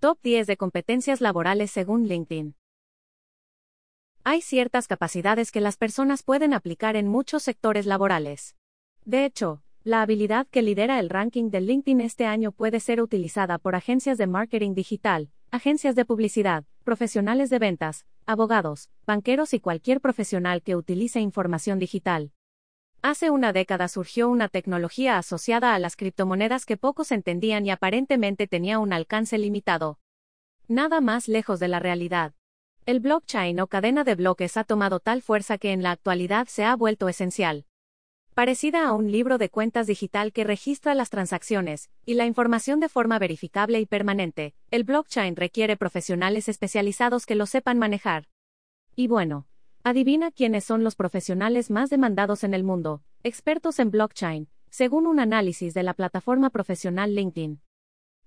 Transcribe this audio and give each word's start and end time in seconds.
Top 0.00 0.16
10 0.22 0.46
de 0.46 0.56
competencias 0.56 1.20
laborales 1.20 1.72
según 1.72 2.06
LinkedIn. 2.06 2.54
Hay 4.22 4.42
ciertas 4.42 4.86
capacidades 4.86 5.50
que 5.50 5.60
las 5.60 5.76
personas 5.76 6.22
pueden 6.22 6.54
aplicar 6.54 6.94
en 6.94 7.08
muchos 7.08 7.42
sectores 7.42 7.84
laborales. 7.84 8.54
De 9.04 9.24
hecho, 9.24 9.60
la 9.82 10.02
habilidad 10.02 10.46
que 10.46 10.62
lidera 10.62 11.00
el 11.00 11.10
ranking 11.10 11.50
de 11.50 11.62
LinkedIn 11.62 12.00
este 12.00 12.26
año 12.26 12.52
puede 12.52 12.78
ser 12.78 13.02
utilizada 13.02 13.58
por 13.58 13.74
agencias 13.74 14.18
de 14.18 14.28
marketing 14.28 14.74
digital, 14.74 15.30
agencias 15.50 15.96
de 15.96 16.04
publicidad, 16.04 16.64
profesionales 16.84 17.50
de 17.50 17.58
ventas, 17.58 18.06
abogados, 18.24 18.90
banqueros 19.04 19.52
y 19.52 19.58
cualquier 19.58 20.00
profesional 20.00 20.62
que 20.62 20.76
utilice 20.76 21.18
información 21.18 21.80
digital. 21.80 22.30
Hace 23.00 23.30
una 23.30 23.52
década 23.52 23.86
surgió 23.86 24.28
una 24.28 24.48
tecnología 24.48 25.18
asociada 25.18 25.74
a 25.74 25.78
las 25.78 25.94
criptomonedas 25.94 26.66
que 26.66 26.76
pocos 26.76 27.12
entendían 27.12 27.64
y 27.64 27.70
aparentemente 27.70 28.48
tenía 28.48 28.80
un 28.80 28.92
alcance 28.92 29.38
limitado. 29.38 30.00
Nada 30.66 31.00
más 31.00 31.28
lejos 31.28 31.60
de 31.60 31.68
la 31.68 31.78
realidad. 31.78 32.34
El 32.86 32.98
blockchain 32.98 33.60
o 33.60 33.68
cadena 33.68 34.02
de 34.02 34.16
bloques 34.16 34.56
ha 34.56 34.64
tomado 34.64 34.98
tal 34.98 35.22
fuerza 35.22 35.58
que 35.58 35.72
en 35.72 35.82
la 35.82 35.92
actualidad 35.92 36.48
se 36.48 36.64
ha 36.64 36.74
vuelto 36.74 37.08
esencial. 37.08 37.66
Parecida 38.34 38.86
a 38.86 38.92
un 38.92 39.12
libro 39.12 39.38
de 39.38 39.48
cuentas 39.48 39.86
digital 39.86 40.32
que 40.32 40.44
registra 40.44 40.94
las 40.94 41.10
transacciones 41.10 41.90
y 42.04 42.14
la 42.14 42.26
información 42.26 42.80
de 42.80 42.88
forma 42.88 43.18
verificable 43.18 43.80
y 43.80 43.86
permanente, 43.86 44.54
el 44.70 44.84
blockchain 44.84 45.36
requiere 45.36 45.76
profesionales 45.76 46.48
especializados 46.48 47.26
que 47.26 47.36
lo 47.36 47.46
sepan 47.46 47.78
manejar. 47.78 48.26
Y 48.96 49.06
bueno, 49.06 49.46
Adivina 49.88 50.30
quiénes 50.30 50.64
son 50.64 50.84
los 50.84 50.96
profesionales 50.96 51.70
más 51.70 51.88
demandados 51.88 52.44
en 52.44 52.52
el 52.52 52.62
mundo, 52.62 53.02
expertos 53.22 53.78
en 53.78 53.90
blockchain, 53.90 54.46
según 54.68 55.06
un 55.06 55.18
análisis 55.18 55.72
de 55.72 55.82
la 55.82 55.94
plataforma 55.94 56.50
profesional 56.50 57.14
LinkedIn. 57.14 57.62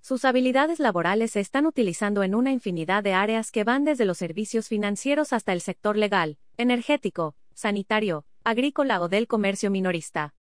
Sus 0.00 0.24
habilidades 0.24 0.78
laborales 0.78 1.32
se 1.32 1.40
están 1.40 1.66
utilizando 1.66 2.22
en 2.22 2.36
una 2.36 2.52
infinidad 2.52 3.02
de 3.02 3.12
áreas 3.12 3.50
que 3.50 3.64
van 3.64 3.82
desde 3.82 4.04
los 4.04 4.18
servicios 4.18 4.68
financieros 4.68 5.32
hasta 5.32 5.52
el 5.52 5.60
sector 5.60 5.96
legal, 5.96 6.38
energético, 6.58 7.34
sanitario, 7.54 8.24
agrícola 8.44 9.00
o 9.00 9.08
del 9.08 9.26
comercio 9.26 9.68
minorista. 9.68 10.36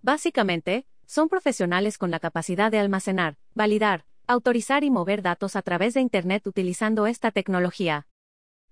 Básicamente, 0.00 0.86
son 1.04 1.28
profesionales 1.28 1.98
con 1.98 2.10
la 2.10 2.18
capacidad 2.18 2.70
de 2.70 2.78
almacenar, 2.78 3.36
validar, 3.52 4.06
autorizar 4.26 4.84
y 4.84 4.90
mover 4.90 5.20
datos 5.20 5.54
a 5.54 5.60
través 5.60 5.92
de 5.92 6.00
Internet 6.00 6.46
utilizando 6.46 7.06
esta 7.06 7.30
tecnología. 7.30 8.06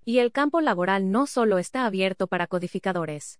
Y 0.07 0.19
el 0.19 0.31
campo 0.31 0.61
laboral 0.61 1.09
no 1.09 1.25
solo 1.25 1.57
está 1.57 1.87
abierto 1.87 2.27
para 2.27 2.45
codificadores. 2.45 3.39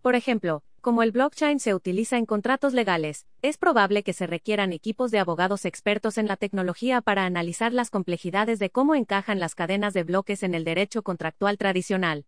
Por 0.00 0.14
ejemplo, 0.14 0.62
como 0.80 1.02
el 1.02 1.12
blockchain 1.12 1.60
se 1.60 1.74
utiliza 1.74 2.16
en 2.16 2.24
contratos 2.24 2.72
legales, 2.72 3.26
es 3.42 3.58
probable 3.58 4.02
que 4.02 4.14
se 4.14 4.26
requieran 4.26 4.72
equipos 4.72 5.10
de 5.10 5.18
abogados 5.18 5.66
expertos 5.66 6.16
en 6.16 6.26
la 6.26 6.38
tecnología 6.38 7.02
para 7.02 7.26
analizar 7.26 7.74
las 7.74 7.90
complejidades 7.90 8.58
de 8.58 8.70
cómo 8.70 8.94
encajan 8.94 9.38
las 9.38 9.54
cadenas 9.54 9.92
de 9.92 10.04
bloques 10.04 10.42
en 10.42 10.54
el 10.54 10.64
derecho 10.64 11.02
contractual 11.02 11.58
tradicional. 11.58 12.24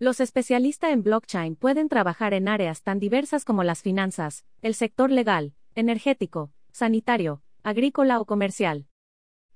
Los 0.00 0.18
especialistas 0.18 0.90
en 0.90 1.04
blockchain 1.04 1.54
pueden 1.54 1.88
trabajar 1.88 2.34
en 2.34 2.48
áreas 2.48 2.82
tan 2.82 2.98
diversas 2.98 3.44
como 3.44 3.62
las 3.62 3.82
finanzas, 3.82 4.44
el 4.62 4.74
sector 4.74 5.12
legal, 5.12 5.54
energético, 5.76 6.50
sanitario, 6.72 7.40
agrícola 7.62 8.18
o 8.18 8.24
comercial. 8.24 8.88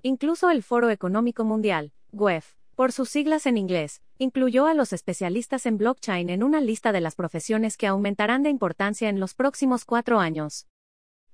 Incluso 0.03 0.51
el 0.51 0.63
Foro 0.63 0.89
Económico 0.89 1.45
Mundial, 1.45 1.93
WEF, 2.13 2.60
por 2.81 2.93
sus 2.93 3.11
siglas 3.11 3.45
en 3.45 3.59
inglés, 3.59 4.01
incluyó 4.17 4.67
a 4.67 4.73
los 4.73 4.95
especialistas 4.95 5.67
en 5.67 5.77
blockchain 5.77 6.31
en 6.31 6.43
una 6.43 6.63
lista 6.63 6.93
de 6.93 7.03
las 7.03 7.15
profesiones 7.15 7.77
que 7.77 7.87
aumentarán 7.87 8.43
de 8.43 8.49
importancia 8.49 9.11
en 9.11 9.21
los 9.21 9.35
próximos 9.35 9.85
cuatro 9.85 10.19
años. 10.19 10.67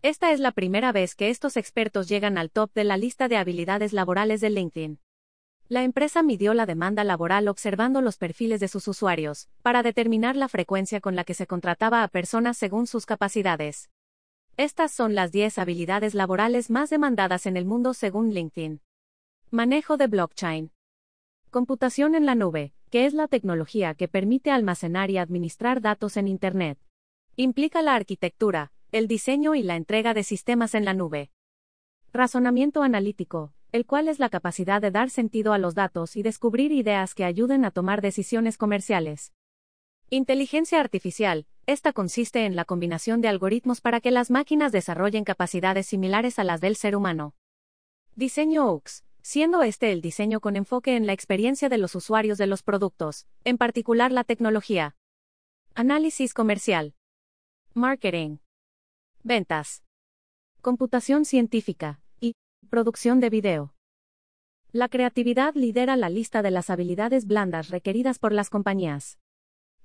Esta 0.02 0.32
es 0.32 0.40
la 0.40 0.50
primera 0.50 0.90
vez 0.90 1.14
que 1.14 1.30
estos 1.30 1.56
expertos 1.56 2.08
llegan 2.08 2.36
al 2.36 2.50
top 2.50 2.72
de 2.74 2.82
la 2.82 2.96
lista 2.96 3.28
de 3.28 3.36
habilidades 3.36 3.92
laborales 3.92 4.40
de 4.40 4.50
LinkedIn. 4.50 4.98
La 5.68 5.84
empresa 5.84 6.24
midió 6.24 6.52
la 6.52 6.66
demanda 6.66 7.04
laboral 7.04 7.46
observando 7.46 8.00
los 8.00 8.16
perfiles 8.16 8.58
de 8.58 8.66
sus 8.66 8.88
usuarios, 8.88 9.48
para 9.62 9.84
determinar 9.84 10.34
la 10.34 10.48
frecuencia 10.48 11.00
con 11.00 11.14
la 11.14 11.22
que 11.22 11.34
se 11.34 11.46
contrataba 11.46 12.02
a 12.02 12.08
personas 12.08 12.56
según 12.56 12.88
sus 12.88 13.06
capacidades. 13.06 13.88
Estas 14.56 14.90
son 14.90 15.14
las 15.14 15.30
10 15.30 15.58
habilidades 15.58 16.12
laborales 16.12 16.70
más 16.70 16.90
demandadas 16.90 17.46
en 17.46 17.56
el 17.56 17.66
mundo 17.66 17.94
según 17.94 18.34
LinkedIn. 18.34 18.80
Manejo 19.52 19.96
de 19.96 20.08
blockchain. 20.08 20.72
Computación 21.56 22.14
en 22.14 22.26
la 22.26 22.34
nube, 22.34 22.74
que 22.90 23.06
es 23.06 23.14
la 23.14 23.28
tecnología 23.28 23.94
que 23.94 24.08
permite 24.08 24.50
almacenar 24.50 25.10
y 25.10 25.16
administrar 25.16 25.80
datos 25.80 26.18
en 26.18 26.28
Internet. 26.28 26.78
Implica 27.34 27.80
la 27.80 27.94
arquitectura, 27.94 28.72
el 28.92 29.08
diseño 29.08 29.54
y 29.54 29.62
la 29.62 29.76
entrega 29.76 30.12
de 30.12 30.22
sistemas 30.22 30.74
en 30.74 30.84
la 30.84 30.92
nube. 30.92 31.30
Razonamiento 32.12 32.82
analítico, 32.82 33.54
el 33.72 33.86
cual 33.86 34.08
es 34.08 34.18
la 34.18 34.28
capacidad 34.28 34.82
de 34.82 34.90
dar 34.90 35.08
sentido 35.08 35.54
a 35.54 35.58
los 35.58 35.74
datos 35.74 36.16
y 36.16 36.22
descubrir 36.22 36.72
ideas 36.72 37.14
que 37.14 37.24
ayuden 37.24 37.64
a 37.64 37.70
tomar 37.70 38.02
decisiones 38.02 38.58
comerciales. 38.58 39.32
Inteligencia 40.10 40.78
artificial, 40.78 41.46
esta 41.64 41.94
consiste 41.94 42.44
en 42.44 42.54
la 42.54 42.66
combinación 42.66 43.22
de 43.22 43.28
algoritmos 43.28 43.80
para 43.80 44.02
que 44.02 44.10
las 44.10 44.30
máquinas 44.30 44.72
desarrollen 44.72 45.24
capacidades 45.24 45.86
similares 45.86 46.38
a 46.38 46.44
las 46.44 46.60
del 46.60 46.76
ser 46.76 46.94
humano. 46.94 47.34
Diseño 48.14 48.70
UX, 48.70 49.06
siendo 49.26 49.64
este 49.64 49.90
el 49.90 50.02
diseño 50.02 50.38
con 50.38 50.54
enfoque 50.54 50.94
en 50.94 51.04
la 51.04 51.12
experiencia 51.12 51.68
de 51.68 51.78
los 51.78 51.96
usuarios 51.96 52.38
de 52.38 52.46
los 52.46 52.62
productos, 52.62 53.26
en 53.42 53.58
particular 53.58 54.12
la 54.12 54.22
tecnología. 54.22 54.94
Análisis 55.74 56.32
comercial. 56.32 56.94
Marketing. 57.74 58.36
Ventas. 59.24 59.82
Computación 60.62 61.24
científica. 61.24 62.00
Y 62.20 62.34
producción 62.70 63.18
de 63.18 63.30
video. 63.30 63.74
La 64.70 64.88
creatividad 64.88 65.56
lidera 65.56 65.96
la 65.96 66.08
lista 66.08 66.40
de 66.42 66.52
las 66.52 66.70
habilidades 66.70 67.26
blandas 67.26 67.70
requeridas 67.70 68.20
por 68.20 68.32
las 68.32 68.48
compañías. 68.48 69.18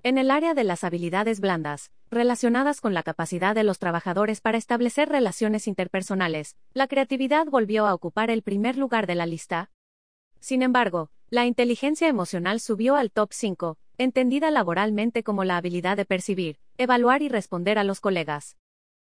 En 0.04 0.18
el 0.18 0.30
área 0.30 0.54
de 0.54 0.62
las 0.62 0.84
habilidades 0.84 1.40
blandas, 1.40 1.90
relacionadas 2.12 2.82
con 2.82 2.92
la 2.92 3.02
capacidad 3.02 3.54
de 3.54 3.64
los 3.64 3.78
trabajadores 3.78 4.42
para 4.42 4.58
establecer 4.58 5.08
relaciones 5.08 5.66
interpersonales, 5.66 6.56
la 6.74 6.86
creatividad 6.86 7.46
volvió 7.46 7.86
a 7.86 7.94
ocupar 7.94 8.30
el 8.30 8.42
primer 8.42 8.76
lugar 8.76 9.06
de 9.06 9.14
la 9.14 9.24
lista. 9.24 9.70
Sin 10.38 10.62
embargo, 10.62 11.10
la 11.30 11.46
inteligencia 11.46 12.08
emocional 12.08 12.60
subió 12.60 12.96
al 12.96 13.10
top 13.10 13.32
5, 13.32 13.78
entendida 13.96 14.50
laboralmente 14.50 15.22
como 15.22 15.44
la 15.44 15.56
habilidad 15.56 15.96
de 15.96 16.04
percibir, 16.04 16.58
evaluar 16.76 17.22
y 17.22 17.30
responder 17.30 17.78
a 17.78 17.84
los 17.84 18.00
colegas. 18.00 18.58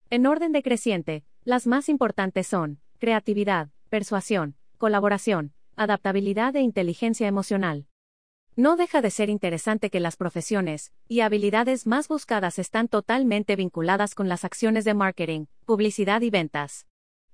En 0.09 0.27
orden 0.27 0.53
decreciente, 0.53 1.23
las 1.45 1.67
más 1.67 1.91
importantes 1.91 2.47
son 2.47 2.81
creatividad, 2.99 3.69
persuasión, 3.91 4.57
colaboración, 4.79 5.53
adaptabilidad 5.77 6.57
e 6.57 6.63
inteligencia 6.63 7.29
emocional. 7.29 7.87
No 8.59 8.77
deja 8.77 9.03
de 9.03 9.11
ser 9.11 9.29
interesante 9.29 9.91
que 9.91 10.01
las 10.01 10.17
profesiones 10.17 10.91
y 11.09 11.21
habilidades 11.21 11.87
más 11.87 12.09
buscadas 12.09 12.59
están 12.59 12.89
totalmente 12.89 13.55
vinculadas 13.55 14.15
con 14.15 14.31
las 14.31 14.47
acciones 14.47 14.87
de 14.87 14.95
marketing, 14.95 15.45
publicidad 15.67 16.23
y 16.23 16.31
ventas. 16.31 16.87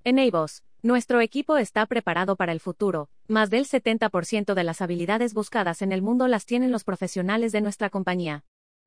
En 0.03 0.19
Avos, 0.19 0.63
nuestro 0.81 1.21
equipo 1.21 1.55
está 1.55 1.85
preparado 1.85 2.35
para 2.35 2.51
el 2.51 2.59
futuro. 2.59 3.09
Más 3.29 3.49
del 3.49 3.65
70% 3.65 4.53
de 4.53 4.63
las 4.65 4.81
habilidades 4.81 5.33
buscadas 5.33 5.81
en 5.81 5.93
el 5.93 6.01
mundo 6.01 6.27
las 6.27 6.45
tienen 6.45 6.73
los 6.73 6.83
profesionales 6.83 7.53
de 7.53 7.61
nuestra 7.61 7.89
compañía. 7.89 8.43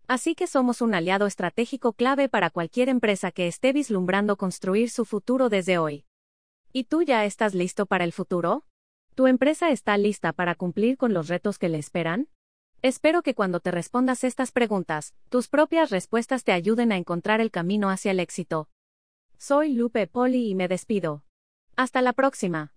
Así 0.06 0.34
que 0.34 0.46
somos 0.46 0.82
un 0.82 0.94
aliado 0.94 1.26
estratégico 1.26 1.94
clave 1.94 2.28
para 2.28 2.50
cualquier 2.50 2.90
empresa 2.90 3.32
que 3.32 3.46
esté 3.46 3.72
vislumbrando 3.72 4.36
construir 4.36 4.90
su 4.90 5.06
futuro 5.06 5.48
desde 5.48 5.78
hoy. 5.78 6.04
¿Y 6.70 6.84
tú 6.84 7.02
ya 7.02 7.24
estás 7.24 7.54
listo 7.54 7.86
para 7.86 8.04
el 8.04 8.12
futuro? 8.12 8.66
¿Tu 9.16 9.26
empresa 9.28 9.70
está 9.70 9.96
lista 9.96 10.34
para 10.34 10.54
cumplir 10.54 10.98
con 10.98 11.14
los 11.14 11.28
retos 11.28 11.58
que 11.58 11.70
le 11.70 11.78
esperan? 11.78 12.28
Espero 12.82 13.22
que 13.22 13.34
cuando 13.34 13.60
te 13.60 13.70
respondas 13.70 14.24
estas 14.24 14.52
preguntas, 14.52 15.14
tus 15.30 15.48
propias 15.48 15.88
respuestas 15.88 16.44
te 16.44 16.52
ayuden 16.52 16.92
a 16.92 16.98
encontrar 16.98 17.40
el 17.40 17.50
camino 17.50 17.88
hacia 17.88 18.10
el 18.10 18.20
éxito. 18.20 18.68
Soy 19.38 19.72
Lupe 19.72 20.06
Poli 20.06 20.50
y 20.50 20.54
me 20.54 20.68
despido. 20.68 21.24
Hasta 21.76 22.02
la 22.02 22.12
próxima. 22.12 22.75